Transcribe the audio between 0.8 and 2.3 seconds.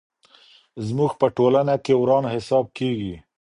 زموږ په ټولنه کي وران